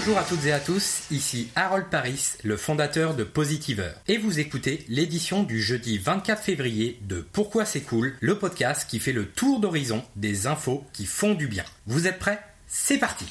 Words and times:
Bonjour 0.00 0.16
à 0.16 0.24
toutes 0.24 0.46
et 0.46 0.52
à 0.52 0.60
tous, 0.60 1.02
ici 1.10 1.50
Harold 1.54 1.88
Paris, 1.90 2.32
le 2.42 2.56
fondateur 2.56 3.14
de 3.14 3.22
Positiver. 3.22 3.90
Et 4.08 4.16
vous 4.16 4.40
écoutez 4.40 4.82
l'édition 4.88 5.42
du 5.42 5.60
jeudi 5.60 5.98
24 5.98 6.40
février 6.42 6.98
de 7.02 7.20
Pourquoi 7.20 7.66
c'est 7.66 7.82
cool, 7.82 8.14
le 8.20 8.38
podcast 8.38 8.88
qui 8.88 8.98
fait 8.98 9.12
le 9.12 9.26
tour 9.26 9.60
d'horizon 9.60 10.02
des 10.16 10.46
infos 10.46 10.86
qui 10.94 11.04
font 11.04 11.34
du 11.34 11.48
bien. 11.48 11.64
Vous 11.86 12.06
êtes 12.06 12.18
prêts? 12.18 12.40
C'est 12.66 12.96
parti 12.96 13.26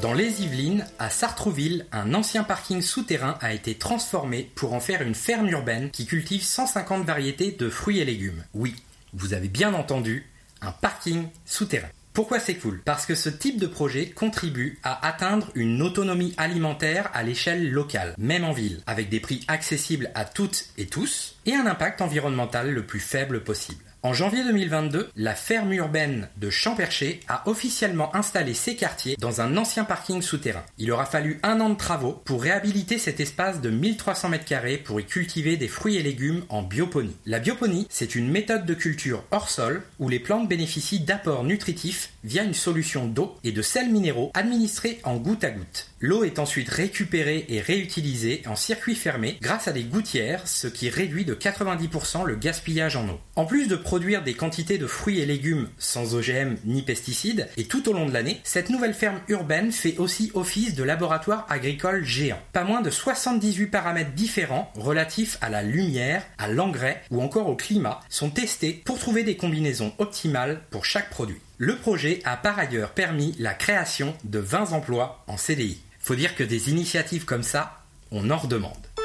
Dans 0.00 0.14
les 0.14 0.42
Yvelines, 0.42 0.86
à 0.98 1.10
Sartrouville, 1.10 1.84
un 1.92 2.14
ancien 2.14 2.44
parking 2.44 2.80
souterrain 2.80 3.36
a 3.42 3.52
été 3.52 3.74
transformé 3.74 4.50
pour 4.54 4.72
en 4.72 4.80
faire 4.80 5.02
une 5.02 5.14
ferme 5.14 5.50
urbaine 5.50 5.90
qui 5.90 6.06
cultive 6.06 6.42
150 6.42 7.04
variétés 7.04 7.52
de 7.52 7.68
fruits 7.68 7.98
et 7.98 8.06
légumes. 8.06 8.42
Oui, 8.54 8.74
vous 9.12 9.34
avez 9.34 9.48
bien 9.48 9.74
entendu, 9.74 10.30
un 10.62 10.72
parking 10.72 11.28
souterrain. 11.44 11.90
Pourquoi 12.16 12.40
c'est 12.40 12.54
cool? 12.54 12.80
Parce 12.82 13.04
que 13.04 13.14
ce 13.14 13.28
type 13.28 13.60
de 13.60 13.66
projet 13.66 14.08
contribue 14.08 14.78
à 14.82 15.06
atteindre 15.06 15.48
une 15.54 15.82
autonomie 15.82 16.32
alimentaire 16.38 17.10
à 17.12 17.22
l'échelle 17.22 17.70
locale, 17.70 18.14
même 18.16 18.42
en 18.42 18.52
ville, 18.52 18.80
avec 18.86 19.10
des 19.10 19.20
prix 19.20 19.44
accessibles 19.48 20.10
à 20.14 20.24
toutes 20.24 20.64
et 20.78 20.86
tous, 20.86 21.36
et 21.44 21.54
un 21.54 21.66
impact 21.66 22.00
environnemental 22.00 22.72
le 22.72 22.86
plus 22.86 23.00
faible 23.00 23.44
possible. 23.44 23.84
En 24.02 24.12
janvier 24.12 24.44
2022, 24.44 25.10
la 25.16 25.34
ferme 25.34 25.72
urbaine 25.72 26.28
de 26.36 26.48
Champercher 26.48 27.20
a 27.28 27.48
officiellement 27.48 28.14
installé 28.14 28.54
ses 28.54 28.76
quartiers 28.76 29.16
dans 29.18 29.40
un 29.40 29.56
ancien 29.56 29.84
parking 29.84 30.22
souterrain. 30.22 30.62
Il 30.78 30.92
aura 30.92 31.06
fallu 31.06 31.40
un 31.42 31.60
an 31.60 31.70
de 31.70 31.76
travaux 31.76 32.12
pour 32.24 32.42
réhabiliter 32.42 32.98
cet 32.98 33.18
espace 33.18 33.60
de 33.60 33.70
1300 33.70 34.30
m2 34.30 34.82
pour 34.82 35.00
y 35.00 35.04
cultiver 35.04 35.56
des 35.56 35.66
fruits 35.66 35.96
et 35.96 36.02
légumes 36.02 36.44
en 36.50 36.62
bioponie. 36.62 37.16
La 37.24 37.40
bioponie, 37.40 37.86
c'est 37.90 38.14
une 38.14 38.30
méthode 38.30 38.64
de 38.64 38.74
culture 38.74 39.24
hors 39.32 39.48
sol 39.48 39.82
où 39.98 40.08
les 40.08 40.20
plantes 40.20 40.48
bénéficient 40.48 41.00
d'apports 41.00 41.42
nutritifs 41.42 42.10
via 42.22 42.44
une 42.44 42.54
solution 42.54 43.06
d'eau 43.06 43.36
et 43.44 43.52
de 43.52 43.62
sels 43.62 43.90
minéraux 43.90 44.30
administrés 44.34 45.00
en 45.04 45.16
goutte 45.16 45.44
à 45.44 45.50
goutte. 45.50 45.90
L'eau 46.00 46.24
est 46.24 46.38
ensuite 46.38 46.68
récupérée 46.68 47.46
et 47.48 47.60
réutilisée 47.60 48.42
en 48.46 48.54
circuit 48.54 48.94
fermé 48.94 49.38
grâce 49.40 49.66
à 49.66 49.72
des 49.72 49.84
gouttières, 49.84 50.46
ce 50.46 50.66
qui 50.66 50.90
réduit 50.90 51.24
de 51.24 51.34
90% 51.34 52.24
le 52.24 52.36
gaspillage 52.36 52.96
en 52.96 53.08
eau. 53.08 53.18
En 53.34 53.46
plus 53.46 53.66
de 53.66 53.76
produire 53.86 54.24
des 54.24 54.34
quantités 54.34 54.78
de 54.78 54.86
fruits 54.88 55.20
et 55.20 55.26
légumes 55.26 55.68
sans 55.78 56.16
OGM 56.16 56.56
ni 56.64 56.82
pesticides, 56.82 57.48
et 57.56 57.66
tout 57.66 57.88
au 57.88 57.92
long 57.92 58.04
de 58.04 58.12
l'année, 58.12 58.40
cette 58.42 58.68
nouvelle 58.68 58.94
ferme 58.94 59.20
urbaine 59.28 59.70
fait 59.70 59.96
aussi 59.98 60.32
office 60.34 60.74
de 60.74 60.82
laboratoire 60.82 61.46
agricole 61.48 62.04
géant. 62.04 62.40
Pas 62.52 62.64
moins 62.64 62.80
de 62.80 62.90
78 62.90 63.68
paramètres 63.68 64.10
différents 64.10 64.72
relatifs 64.74 65.38
à 65.40 65.50
la 65.50 65.62
lumière, 65.62 66.24
à 66.36 66.48
l'engrais 66.48 67.00
ou 67.12 67.22
encore 67.22 67.48
au 67.48 67.54
climat 67.54 68.00
sont 68.08 68.30
testés 68.30 68.82
pour 68.84 68.98
trouver 68.98 69.22
des 69.22 69.36
combinaisons 69.36 69.92
optimales 69.98 70.62
pour 70.70 70.84
chaque 70.84 71.10
produit. 71.10 71.40
Le 71.56 71.76
projet 71.76 72.20
a 72.24 72.36
par 72.36 72.58
ailleurs 72.58 72.90
permis 72.90 73.36
la 73.38 73.54
création 73.54 74.14
de 74.24 74.40
20 74.40 74.72
emplois 74.72 75.22
en 75.28 75.36
CDI. 75.36 75.78
Faut 76.00 76.16
dire 76.16 76.34
que 76.34 76.42
des 76.42 76.70
initiatives 76.70 77.24
comme 77.24 77.44
ça, 77.44 77.84
on 78.10 78.30
en 78.30 78.36
redemande. 78.36 78.95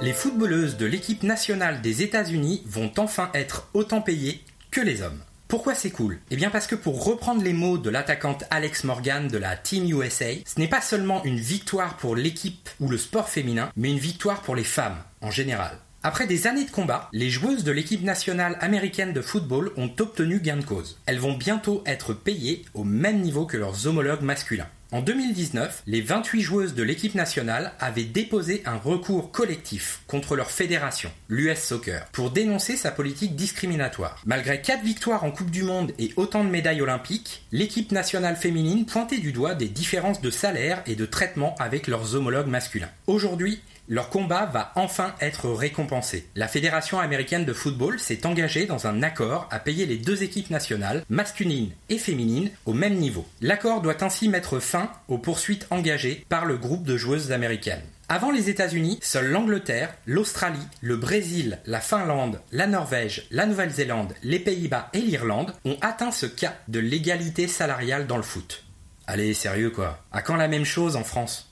Les 0.00 0.12
footballeuses 0.12 0.76
de 0.76 0.86
l'équipe 0.86 1.22
nationale 1.22 1.80
des 1.80 2.02
États-Unis 2.02 2.62
vont 2.66 2.92
enfin 2.96 3.30
être 3.32 3.68
autant 3.74 4.00
payées 4.00 4.42
que 4.72 4.80
les 4.80 5.02
hommes. 5.02 5.20
Pourquoi 5.46 5.76
c'est 5.76 5.90
cool? 5.90 6.18
Eh 6.30 6.36
bien 6.36 6.50
parce 6.50 6.66
que 6.66 6.74
pour 6.74 7.04
reprendre 7.04 7.44
les 7.44 7.52
mots 7.52 7.78
de 7.78 7.90
l'attaquante 7.90 8.42
Alex 8.50 8.82
Morgan 8.82 9.28
de 9.28 9.38
la 9.38 9.56
Team 9.56 9.88
USA, 9.88 10.32
ce 10.44 10.58
n'est 10.58 10.68
pas 10.68 10.80
seulement 10.80 11.22
une 11.22 11.38
victoire 11.38 11.96
pour 11.96 12.16
l'équipe 12.16 12.68
ou 12.80 12.88
le 12.88 12.98
sport 12.98 13.28
féminin, 13.28 13.70
mais 13.76 13.90
une 13.90 13.98
victoire 13.98 14.42
pour 14.42 14.56
les 14.56 14.64
femmes 14.64 14.98
en 15.20 15.30
général. 15.30 15.78
Après 16.02 16.26
des 16.26 16.48
années 16.48 16.64
de 16.64 16.70
combat, 16.70 17.08
les 17.12 17.30
joueuses 17.30 17.64
de 17.64 17.72
l'équipe 17.72 18.02
nationale 18.02 18.58
américaine 18.60 19.12
de 19.12 19.22
football 19.22 19.70
ont 19.76 19.90
obtenu 20.00 20.40
gain 20.40 20.56
de 20.56 20.64
cause. 20.64 20.98
Elles 21.06 21.20
vont 21.20 21.34
bientôt 21.34 21.82
être 21.86 22.14
payées 22.14 22.64
au 22.74 22.84
même 22.84 23.20
niveau 23.20 23.46
que 23.46 23.56
leurs 23.56 23.86
homologues 23.86 24.22
masculins. 24.22 24.68
En 24.94 25.02
2019, 25.02 25.82
les 25.88 26.02
28 26.02 26.40
joueuses 26.40 26.74
de 26.76 26.84
l'équipe 26.84 27.16
nationale 27.16 27.72
avaient 27.80 28.04
déposé 28.04 28.62
un 28.64 28.76
recours 28.76 29.32
collectif 29.32 30.02
contre 30.06 30.36
leur 30.36 30.52
fédération, 30.52 31.10
l'US 31.28 31.58
Soccer, 31.58 32.06
pour 32.12 32.30
dénoncer 32.30 32.76
sa 32.76 32.92
politique 32.92 33.34
discriminatoire. 33.34 34.22
Malgré 34.24 34.62
4 34.62 34.84
victoires 34.84 35.24
en 35.24 35.32
Coupe 35.32 35.50
du 35.50 35.64
Monde 35.64 35.90
et 35.98 36.12
autant 36.14 36.44
de 36.44 36.48
médailles 36.48 36.80
olympiques, 36.80 37.42
l'équipe 37.50 37.90
nationale 37.90 38.36
féminine 38.36 38.86
pointait 38.86 39.18
du 39.18 39.32
doigt 39.32 39.56
des 39.56 39.66
différences 39.66 40.20
de 40.20 40.30
salaire 40.30 40.80
et 40.86 40.94
de 40.94 41.06
traitement 41.06 41.56
avec 41.58 41.88
leurs 41.88 42.14
homologues 42.14 42.46
masculins. 42.46 42.90
Aujourd'hui, 43.08 43.62
leur 43.88 44.08
combat 44.08 44.46
va 44.46 44.72
enfin 44.76 45.14
être 45.20 45.50
récompensé. 45.50 46.26
La 46.36 46.48
Fédération 46.48 47.00
américaine 47.00 47.44
de 47.44 47.52
football 47.52 48.00
s'est 48.00 48.26
engagée 48.26 48.64
dans 48.64 48.86
un 48.86 49.02
accord 49.02 49.46
à 49.50 49.58
payer 49.58 49.84
les 49.84 49.98
deux 49.98 50.22
équipes 50.22 50.48
nationales, 50.48 51.04
masculines 51.10 51.70
et 51.90 51.98
féminines, 51.98 52.50
au 52.64 52.72
même 52.72 52.94
niveau. 52.94 53.26
L'accord 53.42 53.82
doit 53.82 54.02
ainsi 54.02 54.30
mettre 54.30 54.58
fin 54.58 54.83
aux 55.08 55.18
poursuites 55.18 55.66
engagées 55.70 56.24
par 56.28 56.44
le 56.44 56.56
groupe 56.56 56.84
de 56.84 56.96
joueuses 56.96 57.32
américaines. 57.32 57.82
Avant 58.08 58.30
les 58.30 58.50
États-Unis, 58.50 58.98
seuls 59.02 59.30
l'Angleterre, 59.30 59.94
l'Australie, 60.06 60.66
le 60.82 60.96
Brésil, 60.96 61.58
la 61.64 61.80
Finlande, 61.80 62.40
la 62.52 62.66
Norvège, 62.66 63.26
la 63.30 63.46
Nouvelle-Zélande, 63.46 64.14
les 64.22 64.38
Pays-Bas 64.38 64.90
et 64.92 65.00
l'Irlande 65.00 65.54
ont 65.64 65.78
atteint 65.80 66.10
ce 66.10 66.26
cas 66.26 66.54
de 66.68 66.80
l'égalité 66.80 67.48
salariale 67.48 68.06
dans 68.06 68.18
le 68.18 68.22
foot. 68.22 68.64
Allez, 69.06 69.32
sérieux 69.32 69.70
quoi. 69.70 70.04
À 70.12 70.20
quand 70.20 70.36
la 70.36 70.48
même 70.48 70.66
chose 70.66 70.96
en 70.96 71.04
France? 71.04 71.50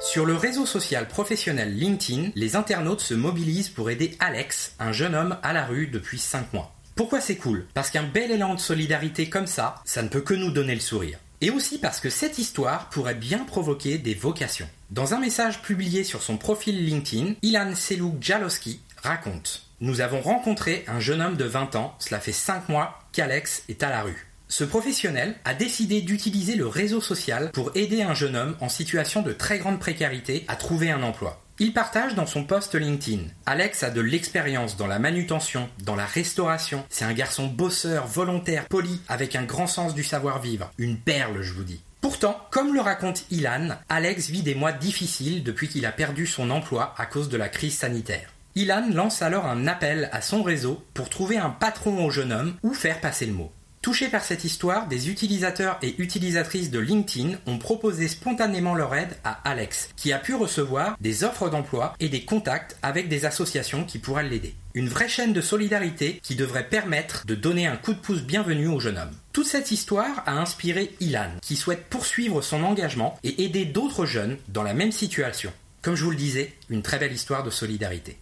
Sur 0.00 0.24
le 0.24 0.34
réseau 0.34 0.66
social 0.66 1.08
professionnel 1.08 1.74
LinkedIn, 1.74 2.30
les 2.34 2.56
internautes 2.56 3.02
se 3.02 3.14
mobilisent 3.14 3.68
pour 3.68 3.90
aider 3.90 4.16
Alex, 4.18 4.74
un 4.78 4.92
jeune 4.92 5.14
homme 5.14 5.36
à 5.42 5.52
la 5.52 5.64
rue 5.66 5.86
depuis 5.86 6.18
5 6.18 6.52
mois. 6.52 6.74
Pourquoi 7.00 7.22
c'est 7.22 7.36
cool? 7.36 7.64
Parce 7.72 7.88
qu'un 7.88 8.02
bel 8.02 8.30
élan 8.30 8.54
de 8.54 8.60
solidarité 8.60 9.30
comme 9.30 9.46
ça, 9.46 9.76
ça 9.86 10.02
ne 10.02 10.08
peut 10.08 10.20
que 10.20 10.34
nous 10.34 10.50
donner 10.50 10.74
le 10.74 10.82
sourire. 10.82 11.18
Et 11.40 11.48
aussi 11.48 11.78
parce 11.78 11.98
que 11.98 12.10
cette 12.10 12.36
histoire 12.36 12.90
pourrait 12.90 13.14
bien 13.14 13.38
provoquer 13.38 13.96
des 13.96 14.12
vocations. 14.12 14.68
Dans 14.90 15.14
un 15.14 15.18
message 15.18 15.62
publié 15.62 16.04
sur 16.04 16.22
son 16.22 16.36
profil 16.36 16.84
LinkedIn, 16.84 17.36
Ilan 17.40 17.74
Seluk 17.74 18.16
Jalowski 18.20 18.82
raconte 19.02 19.62
Nous 19.80 20.02
avons 20.02 20.20
rencontré 20.20 20.84
un 20.88 21.00
jeune 21.00 21.22
homme 21.22 21.38
de 21.38 21.46
20 21.46 21.74
ans, 21.74 21.94
cela 22.00 22.20
fait 22.20 22.32
5 22.32 22.68
mois 22.68 22.98
qu'Alex 23.12 23.62
est 23.70 23.82
à 23.82 23.88
la 23.88 24.02
rue. 24.02 24.28
Ce 24.48 24.64
professionnel 24.64 25.36
a 25.46 25.54
décidé 25.54 26.02
d'utiliser 26.02 26.54
le 26.54 26.66
réseau 26.66 27.00
social 27.00 27.50
pour 27.52 27.70
aider 27.76 28.02
un 28.02 28.12
jeune 28.12 28.36
homme 28.36 28.56
en 28.60 28.68
situation 28.68 29.22
de 29.22 29.32
très 29.32 29.58
grande 29.58 29.80
précarité 29.80 30.44
à 30.48 30.56
trouver 30.56 30.90
un 30.90 31.02
emploi. 31.02 31.40
Il 31.62 31.74
partage 31.74 32.14
dans 32.14 32.24
son 32.24 32.44
post 32.44 32.74
LinkedIn. 32.74 33.24
Alex 33.44 33.82
a 33.82 33.90
de 33.90 34.00
l'expérience 34.00 34.78
dans 34.78 34.86
la 34.86 34.98
manutention, 34.98 35.68
dans 35.84 35.94
la 35.94 36.06
restauration. 36.06 36.86
C'est 36.88 37.04
un 37.04 37.12
garçon 37.12 37.48
bosseur, 37.48 38.06
volontaire, 38.06 38.64
poli, 38.66 39.02
avec 39.08 39.36
un 39.36 39.42
grand 39.42 39.66
sens 39.66 39.94
du 39.94 40.02
savoir-vivre. 40.02 40.72
Une 40.78 40.96
perle, 40.96 41.42
je 41.42 41.52
vous 41.52 41.64
dis. 41.64 41.82
Pourtant, 42.00 42.40
comme 42.50 42.72
le 42.72 42.80
raconte 42.80 43.26
Ilan, 43.30 43.76
Alex 43.90 44.30
vit 44.30 44.42
des 44.42 44.54
mois 44.54 44.72
difficiles 44.72 45.44
depuis 45.44 45.68
qu'il 45.68 45.84
a 45.84 45.92
perdu 45.92 46.26
son 46.26 46.48
emploi 46.48 46.94
à 46.96 47.04
cause 47.04 47.28
de 47.28 47.36
la 47.36 47.50
crise 47.50 47.76
sanitaire. 47.76 48.32
Ilan 48.54 48.88
lance 48.94 49.20
alors 49.20 49.44
un 49.44 49.66
appel 49.66 50.08
à 50.12 50.22
son 50.22 50.42
réseau 50.42 50.82
pour 50.94 51.10
trouver 51.10 51.36
un 51.36 51.50
patron 51.50 52.06
au 52.06 52.10
jeune 52.10 52.32
homme 52.32 52.54
ou 52.62 52.72
faire 52.72 53.02
passer 53.02 53.26
le 53.26 53.34
mot. 53.34 53.52
Touchés 53.82 54.08
par 54.08 54.22
cette 54.22 54.44
histoire, 54.44 54.88
des 54.88 55.08
utilisateurs 55.08 55.78
et 55.80 55.94
utilisatrices 55.96 56.70
de 56.70 56.78
LinkedIn 56.78 57.38
ont 57.46 57.56
proposé 57.56 58.08
spontanément 58.08 58.74
leur 58.74 58.94
aide 58.94 59.16
à 59.24 59.40
Alex, 59.48 59.88
qui 59.96 60.12
a 60.12 60.18
pu 60.18 60.34
recevoir 60.34 60.98
des 61.00 61.24
offres 61.24 61.48
d'emploi 61.48 61.94
et 61.98 62.10
des 62.10 62.26
contacts 62.26 62.76
avec 62.82 63.08
des 63.08 63.24
associations 63.24 63.84
qui 63.84 63.98
pourraient 63.98 64.28
l'aider. 64.28 64.54
Une 64.74 64.90
vraie 64.90 65.08
chaîne 65.08 65.32
de 65.32 65.40
solidarité 65.40 66.20
qui 66.22 66.36
devrait 66.36 66.68
permettre 66.68 67.24
de 67.24 67.34
donner 67.34 67.66
un 67.66 67.78
coup 67.78 67.94
de 67.94 67.98
pouce 67.98 68.20
bienvenu 68.20 68.68
au 68.68 68.80
jeune 68.80 68.98
homme. 68.98 69.16
Toute 69.32 69.46
cette 69.46 69.70
histoire 69.70 70.24
a 70.26 70.32
inspiré 70.32 70.94
Ilan, 71.00 71.30
qui 71.40 71.56
souhaite 71.56 71.86
poursuivre 71.86 72.42
son 72.42 72.62
engagement 72.64 73.18
et 73.24 73.44
aider 73.44 73.64
d'autres 73.64 74.04
jeunes 74.04 74.36
dans 74.48 74.62
la 74.62 74.74
même 74.74 74.92
situation. 74.92 75.54
Comme 75.80 75.96
je 75.96 76.04
vous 76.04 76.10
le 76.10 76.16
disais, 76.16 76.52
une 76.68 76.82
très 76.82 76.98
belle 76.98 77.14
histoire 77.14 77.44
de 77.44 77.50
solidarité. 77.50 78.18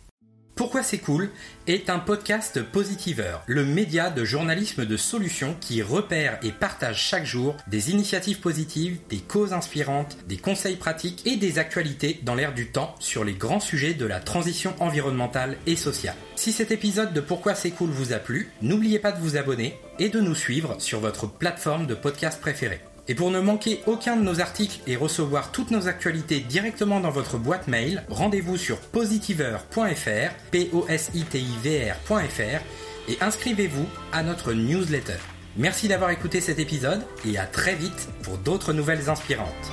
Pourquoi 0.58 0.82
c'est 0.82 0.98
cool 0.98 1.30
est 1.68 1.88
un 1.88 2.00
podcast 2.00 2.60
positiveur, 2.64 3.44
le 3.46 3.64
média 3.64 4.10
de 4.10 4.24
journalisme 4.24 4.86
de 4.86 4.96
solutions 4.96 5.54
qui 5.60 5.82
repère 5.82 6.40
et 6.42 6.50
partage 6.50 7.00
chaque 7.00 7.24
jour 7.24 7.56
des 7.68 7.92
initiatives 7.92 8.40
positives, 8.40 8.98
des 9.08 9.18
causes 9.18 9.52
inspirantes, 9.52 10.18
des 10.26 10.36
conseils 10.36 10.74
pratiques 10.74 11.24
et 11.28 11.36
des 11.36 11.60
actualités 11.60 12.18
dans 12.24 12.34
l'air 12.34 12.54
du 12.54 12.72
temps 12.72 12.96
sur 12.98 13.22
les 13.22 13.34
grands 13.34 13.60
sujets 13.60 13.94
de 13.94 14.04
la 14.04 14.18
transition 14.18 14.74
environnementale 14.80 15.58
et 15.66 15.76
sociale. 15.76 16.16
Si 16.34 16.50
cet 16.50 16.72
épisode 16.72 17.12
de 17.12 17.20
Pourquoi 17.20 17.54
c'est 17.54 17.70
cool 17.70 17.90
vous 17.90 18.12
a 18.12 18.18
plu, 18.18 18.50
n'oubliez 18.60 18.98
pas 18.98 19.12
de 19.12 19.20
vous 19.20 19.36
abonner 19.36 19.78
et 20.00 20.08
de 20.08 20.20
nous 20.20 20.34
suivre 20.34 20.74
sur 20.80 20.98
votre 20.98 21.28
plateforme 21.28 21.86
de 21.86 21.94
podcast 21.94 22.40
préférée. 22.40 22.80
Et 23.08 23.14
pour 23.14 23.30
ne 23.30 23.40
manquer 23.40 23.82
aucun 23.86 24.16
de 24.16 24.22
nos 24.22 24.40
articles 24.40 24.80
et 24.86 24.94
recevoir 24.94 25.50
toutes 25.50 25.70
nos 25.70 25.88
actualités 25.88 26.40
directement 26.40 27.00
dans 27.00 27.10
votre 27.10 27.38
boîte 27.38 27.66
mail, 27.66 28.04
rendez-vous 28.10 28.58
sur 28.58 28.78
positiver.fr, 28.78 30.34
p 30.50 30.70
o 30.74 30.86
s 30.88 31.10
i 31.14 31.22
t 31.22 31.40
i 31.40 31.54
v 31.62 31.90
r.fr 31.90 32.60
et 33.08 33.16
inscrivez-vous 33.22 33.86
à 34.12 34.22
notre 34.22 34.52
newsletter. 34.52 35.16
Merci 35.56 35.88
d'avoir 35.88 36.10
écouté 36.10 36.40
cet 36.40 36.58
épisode 36.58 37.02
et 37.24 37.38
à 37.38 37.46
très 37.46 37.74
vite 37.74 38.08
pour 38.22 38.36
d'autres 38.36 38.74
nouvelles 38.74 39.08
inspirantes. 39.08 39.72